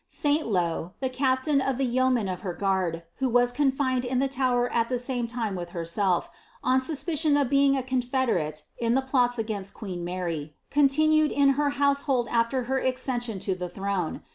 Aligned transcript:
Saintlow, 0.09 0.93
the 0.99 1.09
captain 1.11 1.61
of 1.61 1.77
the 1.77 1.85
yeomen 1.85 2.27
of 2.27 2.41
her 2.41 2.55
d, 2.91 3.03
who 3.17 3.29
was 3.29 3.51
confined 3.51 4.03
in 4.03 4.17
the 4.17 4.27
Tower 4.27 4.67
at 4.73 4.89
the 4.89 4.97
same 4.97 5.27
time 5.27 5.53
with 5.53 5.69
herself, 5.77 6.27
on 6.63 6.79
icion 6.79 7.39
of 7.39 7.51
being 7.51 7.77
a 7.77 7.83
confederate 7.83 8.63
in 8.79 8.95
the 8.95 9.03
plots 9.03 9.37
against 9.37 9.75
queen 9.75 10.03
Mary, 10.03 10.55
con 10.71 10.85
x! 10.85 10.97
in 10.97 11.49
her 11.49 11.69
household 11.69 12.27
after 12.31 12.63
her 12.63 12.79
accession 12.79 13.37
to 13.37 13.53
the 13.53 13.69
throne. 13.69 14.23